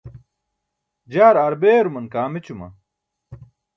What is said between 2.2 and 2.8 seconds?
ećuma?